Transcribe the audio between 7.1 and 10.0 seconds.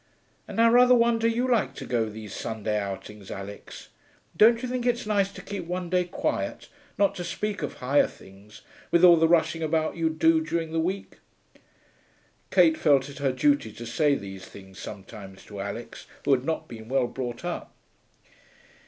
to speak of higher things, with all the rushing about